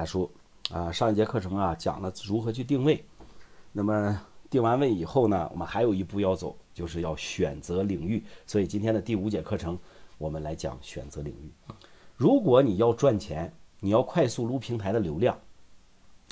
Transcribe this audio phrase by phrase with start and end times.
[0.00, 0.30] 来说，
[0.72, 3.04] 啊，上一节课程啊讲了如何去定位，
[3.70, 8.24] 那么定完位以后呢，我们还有一步要走，就是要选择领域。
[8.46, 9.78] 所以今天的第五节课程，
[10.16, 11.74] 我们来讲选择领域。
[12.16, 15.38] 如果你要赚钱，你要快速撸平台的流量，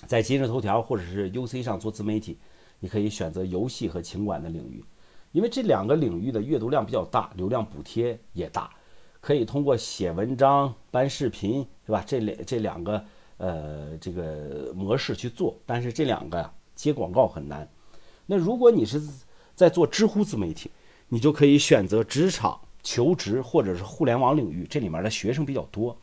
[0.07, 2.39] 在今日头条或者是 UC 上做自媒体，
[2.81, 4.83] 你可以选择游戏和情感的领域，
[5.33, 8.71] 因为这两个领域的阅读量比较大，流量补贴也大。
[9.21, 12.03] 可以通过写文章、搬视频，是吧？
[12.07, 13.05] 这两这两个
[13.39, 17.69] 呃这个模式去做，但是这两个接广告很难。
[18.27, 19.03] 那如果你是
[19.55, 20.71] 在做知乎自媒体，
[21.09, 25.97] 你就可以选择职场、求职或者是互联网领域，这里面的学生比较多。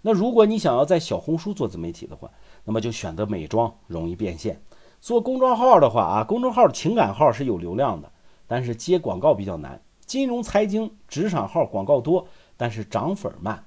[0.00, 2.30] 那如果你想要在小红书做自媒体的话，
[2.64, 4.60] 那么就选择美妆，容易变现。
[5.00, 8.10] 做公众号的话啊，公众号情感号是有流量的，
[8.46, 9.80] 但是接广告比较难。
[10.06, 12.26] 金融、财经、职场号广告多。
[12.58, 13.62] 但是涨粉慢，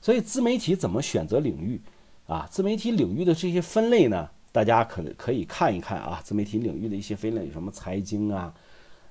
[0.00, 1.78] 所以自媒体怎么选择领域
[2.32, 2.48] 啊？
[2.50, 4.30] 自媒体领域的这些分类呢？
[4.50, 6.20] 大家可可以看一看啊。
[6.24, 8.54] 自媒体领域的一些分类，什么财经啊，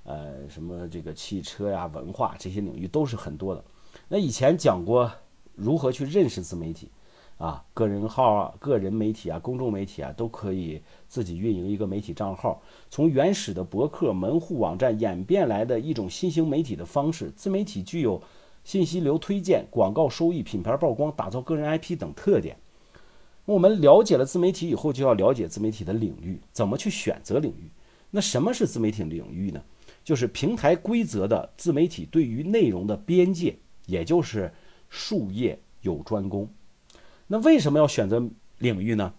[0.03, 3.63] 呃，什么这个汽车呀、文化这些领域都是很多的。
[4.07, 5.11] 那以前讲过
[5.53, 6.89] 如何去认识自媒体
[7.37, 12.61] 啊，个人号啊、个人媒体啊、公众媒体啊，都可以自己运营一个媒体账号。
[12.89, 18.19] 从原始的博客、门户网站演变来的一种新型媒体的方式，自媒体具有。
[18.63, 22.55] 信息流推荐、广告收益、品牌曝光、打造个人 IP 等特点。
[23.51, 27.69] 我们了解了自媒体以后，就要了解自媒体的领域，怎么去选择领域？
[28.09, 29.61] 那什么是自媒体领域呢？
[30.03, 34.51] 就是平台规则的自媒体对于内容的边界，也就是
[34.89, 36.49] 术业有专攻。
[37.27, 38.23] 那为什么要选择
[38.57, 39.13] 领域呢？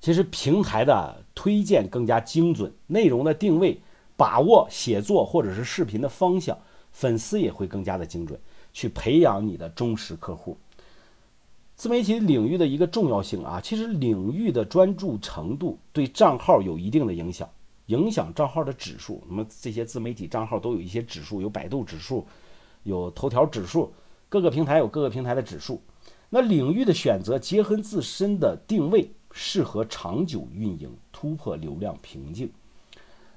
[0.00, 3.80] 其实平台的推荐更加精准，内容的定位，
[4.16, 6.56] 把握写作或者是视频的方向。
[6.90, 8.40] 粉丝也会更加的精准，
[8.72, 10.56] 去培养你的忠实客户。
[11.78, 17.48] 自媒体领域的一个重要性啊，其实领域的专注程度对账号有一定的影响，
[17.86, 19.22] 影响账号的指数。
[19.28, 22.26] 那么这些自媒体账号都有一些指数，有百度指数，
[22.82, 23.92] 有头条指数，
[24.28, 25.80] 各个平台有各个平台的指数。
[26.30, 32.50] 那领域的选择结合自身的定位，适合长久运营，突破流量瓶颈。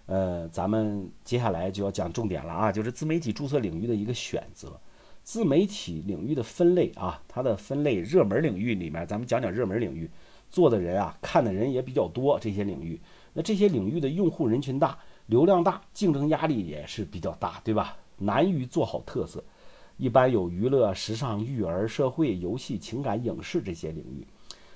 [0.07, 4.81] 呃，咱们接下来就要讲重点了啊，就是自媒体注册领域的一个选择。
[5.23, 10.09] 自媒体领域的分类啊，它的分类热门领域里面，咱们讲讲热门领域，
[10.49, 12.39] 做的人啊，看的人也比较多。
[12.39, 12.99] 这些领域，
[13.33, 17.97] 那这些领域的用户人群大，流量大，竞争压力也是比较大，对吧？
[18.17, 19.43] 难于做好特色。
[19.97, 24.25] 一般有娱乐、时尚、育儿、社会、游戏、情感、影视这些领域。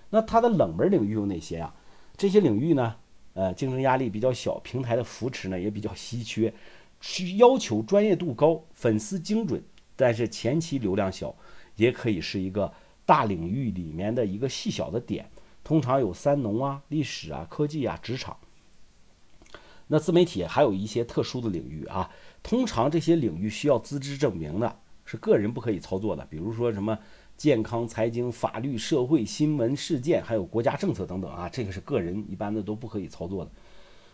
[0.09, 1.73] 那它的冷门领域有哪些呀？
[2.15, 2.95] 这些领域呢？
[3.33, 6.53] 呃，竞争压力比较小，平台的扶持呢也比较稀缺，
[7.01, 9.61] 需要求专业度高，粉丝精准，
[9.95, 11.35] 但是前期流量小，
[11.75, 12.73] 也可以是一个
[13.05, 15.29] 大领域里面的一个细小的点。
[15.63, 18.37] 通常有三农啊、历史啊、科技啊、职场。
[19.87, 22.09] 那自媒体还有一些特殊的领域啊，
[22.43, 26.97] 通常这些领域需要资质证明的，是个人不可以操作的，比如说什么。
[27.37, 33.51] 健康、财经、法律、社会、新闻事件，还有国家政策等等啊，这个是个人一般的都不可以操作的。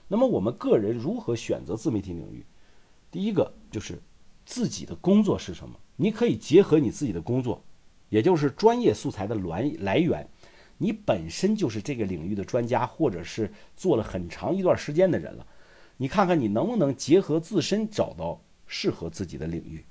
[0.07, 2.43] 那么我们个人如何选择自媒体领域？
[3.11, 4.01] 第一个就是
[4.51, 5.79] 自己的工作是什么？
[5.95, 7.63] 你可以结合你自己的工作，
[8.09, 10.27] 也就是专业素材的来来源，
[10.77, 15.47] 你本身就是这个领域的专家，或者是做了很长一段时间的人了，
[15.95, 19.85] 你看看你能不能结合自身找到适合自己的领域。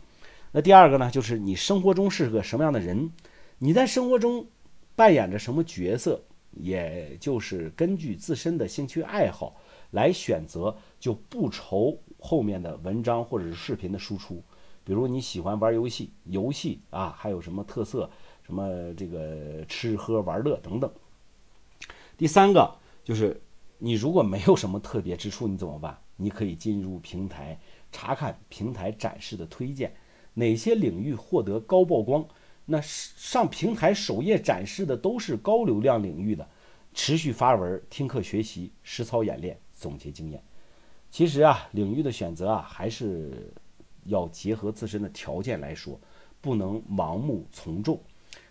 [0.52, 3.10] 那第二个呢，就是你生活中是个什么样的人，
[3.56, 4.46] 你在生活中
[4.94, 9.56] 扮演着什么角色，也就是根据自身的兴趣爱好
[9.92, 14.42] 来选择，就不愁后面的文章或者是视频的输出。
[14.84, 18.08] 比如你喜欢玩游戏，游戏啊，还有什么特色，
[18.42, 20.90] 什么这个吃喝玩乐等等。
[22.16, 23.40] 第三个就是
[23.78, 25.98] 你如果没有什么特别之处，你怎么办？
[26.16, 27.58] 你可以进入平台
[27.92, 29.94] 查看平台展示的推荐。
[30.34, 32.26] 哪些领域获得高曝光？
[32.66, 36.48] 那上平台首页展示的都是高流量领域的，
[36.94, 40.42] 持续发文、听课学习、实操演练、总结经验。
[41.10, 43.52] 其实啊，领域的选择啊，还是
[44.04, 45.98] 要结合自身的条件来说，
[46.40, 48.00] 不能盲目从众。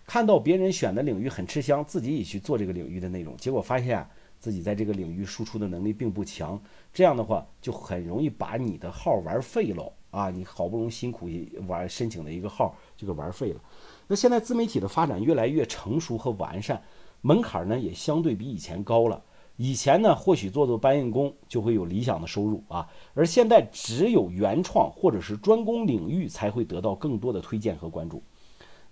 [0.06, 4.10] 看到别人选的领域很吃香，自己也去做这个领域的内容，结果发现啊，
[4.40, 6.62] 自己在这个领域输出的能力并不强，
[6.92, 9.94] 这样的话就很容易把你的号玩废了。
[10.12, 11.30] 啊，你好不容易辛苦
[11.68, 13.62] 玩申请的一个号就给玩废了。
[14.08, 16.82] 那现在自媒体的发展越来越成熟和完善，
[17.22, 19.24] 门槛呢也相对比以前高了。
[19.62, 28.24] 以前呢或许做做搬运工就会有理想的收入啊，而现在只有原创或者是专攻领域才会得到更多的推荐和关注。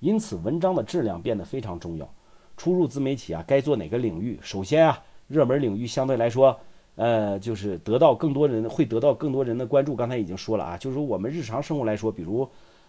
[0.02, 2.14] 因此，文章的质量变得非常重要。
[2.58, 4.38] 初入自媒体啊，该做哪个领域？
[4.42, 6.60] 首先啊，热门领域相对来说，
[6.96, 9.96] 呃，就是得到更多人会得到更多人的关注。
[9.96, 12.46] 刚才已经说了啊，就是我们日常生活来说，比如，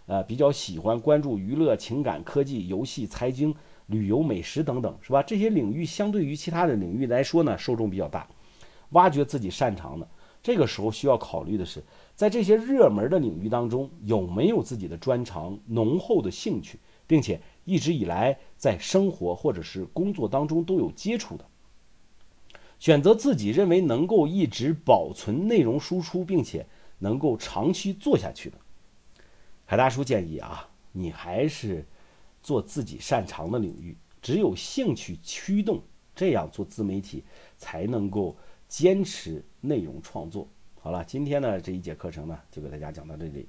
[0.06, 3.54] 呃，比较喜欢关注娱乐、情感、科技、游戏、财经、
[3.88, 5.22] 旅游、美食等等，是吧？
[5.22, 8.26] 这些领域相对于其他的领域来说呢，受众比较大。
[8.90, 10.08] 挖掘自己擅长的，
[10.42, 21.44] 这个时候需要考虑的是，在这些热门的领域当中，有没有自己的专长、浓厚的兴趣，并且一直以来在生活或者是工作当中都有接触的。
[22.78, 26.64] 选择自己认为能够一直保存内容输出，并且
[27.00, 28.56] 能够长期做下去的。
[29.66, 31.84] 海大叔建议啊，你还是
[32.42, 35.82] 做自己擅长的领域，只有兴趣驱动，
[36.14, 37.24] 这样做自媒体
[37.56, 38.36] 才能够。
[38.68, 40.46] 坚持内容创作。
[40.78, 43.48] 好了，今天呢这一节课程呢就给大家讲到这里。